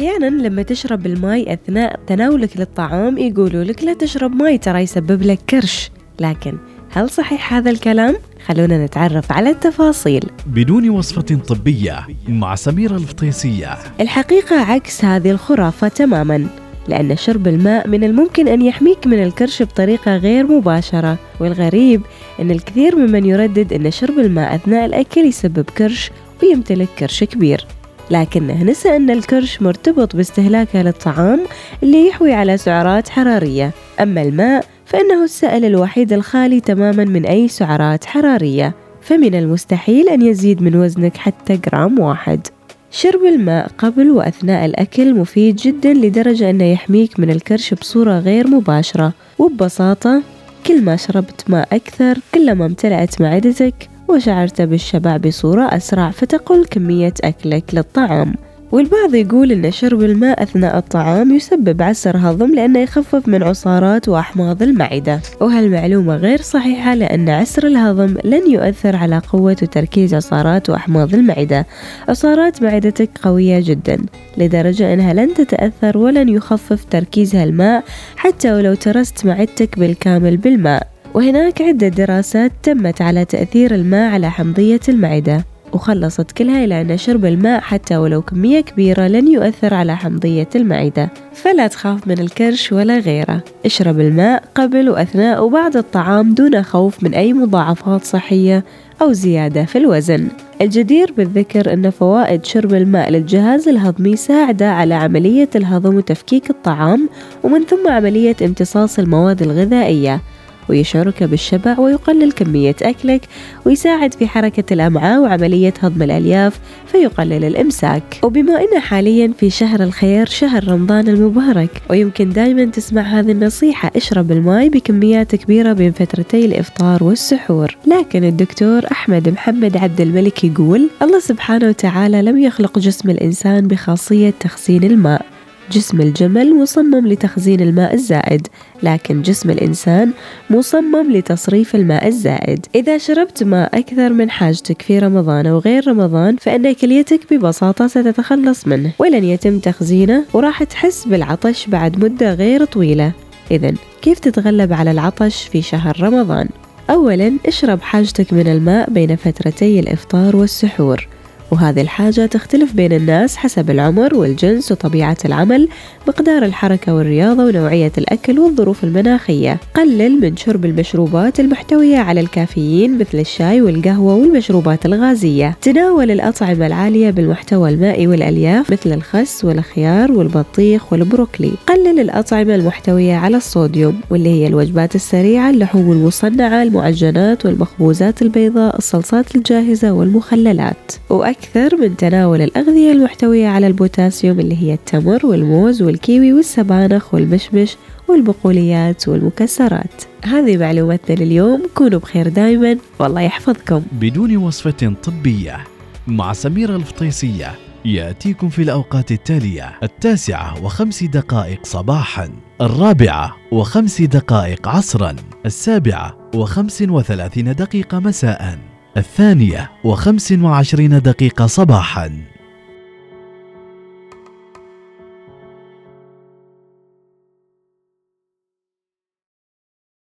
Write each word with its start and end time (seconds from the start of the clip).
أحيانا 0.00 0.26
لما 0.26 0.62
تشرب 0.62 1.06
الماي 1.06 1.52
أثناء 1.52 2.00
تناولك 2.06 2.56
للطعام 2.56 3.18
يقولوا 3.18 3.64
لك 3.64 3.84
لا 3.84 3.94
تشرب 3.94 4.34
ماي 4.34 4.58
ترى 4.58 4.80
يسبب 4.80 5.22
لك 5.22 5.38
كرش. 5.50 5.90
لكن 6.20 6.56
هل 6.90 7.10
صحيح 7.10 7.54
هذا 7.54 7.70
الكلام؟ 7.70 8.16
خلونا 8.46 8.84
نتعرف 8.84 9.32
على 9.32 9.50
التفاصيل. 9.50 10.24
بدون 10.46 10.90
وصفة 10.90 11.38
طبية 11.48 12.06
مع 12.28 12.54
سميرة 12.54 12.96
الفطيسية. 12.96 13.78
الحقيقة 14.00 14.56
عكس 14.56 15.04
هذه 15.04 15.30
الخرافة 15.30 15.88
تماما 15.88 16.46
لأن 16.88 17.16
شرب 17.16 17.48
الماء 17.48 17.88
من 17.88 18.04
الممكن 18.04 18.48
أن 18.48 18.62
يحميك 18.62 19.06
من 19.06 19.22
الكرش 19.22 19.62
بطريقة 19.62 20.16
غير 20.16 20.46
مباشرة. 20.46 21.18
والغريب 21.40 22.02
أن 22.40 22.50
الكثير 22.50 22.96
ممن 22.96 23.24
يردد 23.26 23.72
أن 23.72 23.90
شرب 23.90 24.18
الماء 24.18 24.54
أثناء 24.54 24.86
الأكل 24.86 25.20
يسبب 25.20 25.64
كرش 25.78 26.10
ويمتلك 26.42 26.88
كرش 26.98 27.24
كبير. 27.24 27.66
لكنه 28.10 28.62
نسى 28.62 28.96
أن 28.96 29.10
الكرش 29.10 29.62
مرتبط 29.62 30.16
باستهلاكه 30.16 30.82
للطعام 30.82 31.40
اللي 31.82 32.08
يحوي 32.08 32.32
على 32.32 32.56
سعرات 32.56 33.08
حرارية. 33.08 33.70
أما 34.00 34.22
الماء 34.22 34.64
فإنه 34.86 35.24
السائل 35.24 35.64
الوحيد 35.64 36.12
الخالي 36.12 36.60
تماما 36.60 37.04
من 37.04 37.26
أي 37.26 37.48
سعرات 37.48 38.04
حرارية. 38.04 38.74
فمن 39.02 39.34
المستحيل 39.34 40.08
أن 40.08 40.22
يزيد 40.22 40.62
من 40.62 40.76
وزنك 40.76 41.16
حتى 41.16 41.56
جرام 41.56 41.98
واحد. 41.98 42.46
شرب 42.90 43.24
الماء 43.24 43.70
قبل 43.78 44.10
وأثناء 44.10 44.64
الأكل 44.64 45.14
مفيد 45.14 45.56
جدا 45.56 45.92
لدرجة 45.92 46.50
أنه 46.50 46.64
يحميك 46.64 47.20
من 47.20 47.30
الكرش 47.30 47.74
بصورة 47.74 48.18
غير 48.18 48.46
مباشرة. 48.46 49.12
وببساطة 49.38 50.22
كل 50.66 50.84
ما 50.84 50.96
شربت 50.96 51.44
ماء 51.48 51.68
أكثر 51.72 52.18
كلما 52.34 52.66
امتلأت 52.66 53.20
معدتك 53.20 53.74
وشعرت 54.14 54.62
بالشبع 54.62 55.16
بصورة 55.16 55.62
أسرع 55.62 56.10
فتقل 56.10 56.64
كمية 56.64 57.14
أكلك 57.24 57.64
للطعام. 57.74 58.34
والبعض 58.72 59.14
يقول 59.14 59.52
أن 59.52 59.70
شرب 59.70 60.02
الماء 60.02 60.42
أثناء 60.42 60.78
الطعام 60.78 61.34
يسبب 61.34 61.82
عسر 61.82 62.16
هضم 62.16 62.54
لأنه 62.54 62.78
يخفف 62.78 63.28
من 63.28 63.42
عصارات 63.42 64.08
وأحماض 64.08 64.62
المعدة. 64.62 65.20
وهالمعلومة 65.40 66.16
غير 66.16 66.40
صحيحة 66.40 66.94
لأن 66.94 67.28
عسر 67.28 67.66
الهضم 67.66 68.16
لن 68.24 68.50
يؤثر 68.50 68.96
على 68.96 69.18
قوة 69.18 69.56
وتركيز 69.62 70.14
عصارات 70.14 70.70
وأحماض 70.70 71.14
المعدة. 71.14 71.66
عصارات 72.08 72.62
معدتك 72.62 73.10
قوية 73.22 73.60
جدا 73.60 73.98
لدرجة 74.36 74.94
أنها 74.94 75.12
لن 75.12 75.34
تتأثر 75.34 75.98
ولن 75.98 76.28
يخفف 76.28 76.84
تركيزها 76.84 77.44
الماء 77.44 77.84
حتى 78.16 78.52
ولو 78.52 78.74
ترست 78.74 79.26
معدتك 79.26 79.78
بالكامل 79.78 80.36
بالماء. 80.36 80.89
وهناك 81.14 81.62
عدة 81.62 81.88
دراسات 81.88 82.52
تمت 82.62 83.02
على 83.02 83.24
تأثير 83.24 83.74
الماء 83.74 84.12
على 84.12 84.30
حمضية 84.30 84.80
المعدة 84.88 85.44
وخلصت 85.72 86.32
كلها 86.32 86.64
إلى 86.64 86.80
أن 86.80 86.98
شرب 86.98 87.24
الماء 87.24 87.60
حتى 87.60 87.96
ولو 87.96 88.22
كمية 88.22 88.60
كبيرة 88.60 89.06
لن 89.06 89.28
يؤثر 89.28 89.74
على 89.74 89.96
حمضية 89.96 90.48
المعدة. 90.56 91.10
فلا 91.32 91.66
تخاف 91.66 92.08
من 92.08 92.18
الكرش 92.18 92.72
ولا 92.72 92.98
غيره. 92.98 93.42
اشرب 93.66 94.00
الماء 94.00 94.42
قبل 94.54 94.90
وأثناء 94.90 95.44
وبعد 95.44 95.76
الطعام 95.76 96.34
دون 96.34 96.62
خوف 96.62 97.02
من 97.02 97.14
أي 97.14 97.32
مضاعفات 97.32 98.04
صحية 98.04 98.64
أو 99.02 99.12
زيادة 99.12 99.64
في 99.64 99.78
الوزن. 99.78 100.28
الجدير 100.60 101.12
بالذكر 101.16 101.72
أن 101.72 101.90
فوائد 101.90 102.44
شرب 102.44 102.74
الماء 102.74 103.10
للجهاز 103.10 103.68
الهضمي 103.68 104.16
ساعدة 104.16 104.70
على 104.70 104.94
عملية 104.94 105.48
الهضم 105.56 105.96
وتفكيك 105.96 106.50
الطعام 106.50 107.08
ومن 107.42 107.64
ثم 107.64 107.88
عملية 107.88 108.36
امتصاص 108.42 108.98
المواد 108.98 109.42
الغذائية. 109.42 110.20
ويشعرك 110.68 111.22
بالشبع 111.22 111.78
ويقلل 111.78 112.32
كمية 112.32 112.76
أكلك 112.82 113.22
ويساعد 113.66 114.14
في 114.14 114.28
حركة 114.28 114.74
الأمعاء 114.74 115.20
وعملية 115.20 115.74
هضم 115.80 116.02
الألياف 116.02 116.60
فيقلل 116.86 117.44
الإمساك. 117.44 118.02
وبما 118.22 118.60
أن 118.60 118.80
حاليا 118.80 119.32
في 119.38 119.50
شهر 119.50 119.82
الخير 119.82 120.26
شهر 120.26 120.68
رمضان 120.68 121.08
المبارك 121.08 121.82
ويمكن 121.90 122.30
دائما 122.30 122.64
تسمع 122.64 123.02
هذه 123.02 123.30
النصيحة 123.30 123.90
اشرب 123.96 124.32
الماء 124.32 124.68
بكميات 124.68 125.34
كبيرة 125.36 125.72
بين 125.72 125.92
فترتي 125.92 126.44
الإفطار 126.44 127.04
والسحور. 127.04 127.76
لكن 127.86 128.24
الدكتور 128.24 128.82
أحمد 128.92 129.28
محمد 129.28 129.76
عبد 129.76 130.00
الملك 130.00 130.44
يقول 130.44 130.88
الله 131.02 131.20
سبحانه 131.20 131.68
وتعالى 131.68 132.22
لم 132.22 132.38
يخلق 132.38 132.78
جسم 132.78 133.10
الإنسان 133.10 133.68
بخاصية 133.68 134.34
تخزين 134.40 134.84
الماء. 134.84 135.26
جسم 135.72 136.00
الجمل 136.00 136.54
مصمم 136.54 137.08
لتخزين 137.08 137.60
الماء 137.60 137.94
الزائد 137.94 138.46
لكن 138.82 139.22
جسم 139.22 139.50
الإنسان 139.50 140.12
مصمم 140.50 141.12
لتصريف 141.12 141.74
الماء 141.74 142.06
الزائد. 142.08 142.66
إذا 142.74 142.98
شربت 142.98 143.44
ماء 143.44 143.78
أكثر 143.78 144.12
من 144.12 144.30
حاجتك 144.30 144.82
في 144.82 144.98
رمضان 144.98 145.46
أو 145.46 145.58
غير 145.58 145.88
رمضان 145.88 146.36
فإن 146.36 146.72
كليتك 146.72 147.20
ببساطة 147.34 147.86
ستتخلص 147.86 148.66
منه. 148.66 148.90
ولن 148.98 149.24
يتم 149.24 149.58
تخزينه 149.58 150.24
وراح 150.32 150.64
تحس 150.64 151.04
بالعطش 151.04 151.66
بعد 151.66 152.04
مدة 152.04 152.34
غير 152.34 152.64
طويلة. 152.64 153.12
إذا 153.50 153.74
كيف 154.02 154.18
تتغلب 154.18 154.72
على 154.72 154.90
العطش 154.90 155.48
في 155.48 155.62
شهر 155.62 156.02
رمضان؟ 156.02 156.48
أولا 156.90 157.32
اشرب 157.46 157.80
حاجتك 157.82 158.32
من 158.32 158.46
الماء 158.46 158.90
بين 158.90 159.16
فترتي 159.16 159.80
الإفطار 159.80 160.36
والسحور. 160.36 161.08
وهذه 161.50 161.80
الحاجة 161.80 162.26
تختلف 162.26 162.72
بين 162.72 162.92
الناس 162.92 163.36
حسب 163.36 163.70
العمر 163.70 164.14
والجنس 164.14 164.72
وطبيعة 164.72 165.16
العمل 165.24 165.68
مقدار 166.08 166.44
الحركة 166.44 166.94
والرياضة 166.94 167.44
ونوعية 167.44 167.92
الأكل 167.98 168.38
والظروف 168.38 168.84
المناخية. 168.84 169.60
قلل 169.74 170.20
من 170.20 170.36
شرب 170.36 170.64
المشروبات 170.64 171.40
المحتوية 171.40 171.96
على 171.98 172.20
الكافيين 172.20 172.98
مثل 172.98 173.18
الشاي 173.18 173.62
والقهوة 173.62 174.14
والمشروبات 174.14 174.86
الغازية. 174.86 175.56
تناول 175.62 176.10
الأطعمة 176.10 176.66
العالية 176.66 177.10
بالمحتوى 177.10 177.70
المائي 177.70 178.06
والألياف 178.06 178.72
مثل 178.72 178.92
الخس 178.92 179.44
والخيار 179.44 180.12
والبطيخ 180.12 180.92
والبروكلي. 180.92 181.52
قلل 181.66 182.00
الأطعمة 182.00 182.54
المحتوية 182.54 183.14
على 183.14 183.36
الصوديوم 183.36 184.00
واللي 184.10 184.30
هي 184.30 184.46
الوجبات 184.46 184.94
السريعة 184.94 185.50
اللحوم 185.50 185.92
المصنعة 185.92 186.62
المعجنات 186.62 187.46
والمخبوزات 187.46 188.22
البيضاء 188.22 188.78
الصلصات 188.78 189.36
الجاهزة 189.36 189.92
والمخللات. 189.92 190.92
وأكل 191.10 191.39
أكثر 191.40 191.76
من 191.76 191.96
تناول 191.96 192.42
الأغذية 192.42 192.92
المحتوية 192.92 193.48
على 193.48 193.66
البوتاسيوم 193.66 194.40
اللي 194.40 194.62
هي 194.62 194.74
التمر 194.74 195.26
والموز 195.26 195.82
والكيوي 195.82 196.32
والسبانخ 196.32 197.14
والمشمش 197.14 197.76
والبقوليات 198.08 199.08
والمكسرات. 199.08 200.02
هذه 200.24 200.56
معلوماتنا 200.56 201.14
لليوم. 201.14 201.62
كونوا 201.74 202.00
بخير 202.00 202.28
دائما 202.28 202.76
والله 202.98 203.20
يحفظكم. 203.20 203.82
بدون 203.92 204.36
وصفة 204.36 204.94
طبية 205.02 205.64
مع 206.06 206.32
سميرة 206.32 206.76
الفطيسية 206.76 207.54
يأتيكم 207.84 208.48
في 208.48 208.62
الأوقات 208.62 209.12
التالية 209.12 209.78
التاسعة 209.82 210.64
وخمس 210.64 211.04
دقائق 211.04 211.66
صباحا 211.66 212.30
الرابعة 212.60 213.36
وخمس 213.52 214.02
دقائق 214.02 214.68
عصرا 214.68 215.16
السابعة 215.46 216.30
وخمس 216.34 216.82
وثلاثين 216.82 217.54
دقيقة 217.54 217.98
مساء. 217.98 218.69
الثانية 218.96 219.70
وخمس 219.84 220.32
وعشرين 220.32 221.02
دقيقة 221.02 221.46
صباحاً. 221.46 222.39